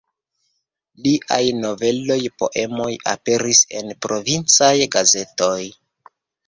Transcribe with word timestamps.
Liaj 1.07 1.39
noveloj, 1.65 2.17
poemoj 2.43 2.89
aperis 3.15 3.63
en 3.83 3.97
provincaj 4.09 4.75
gazetoj. 4.99 5.65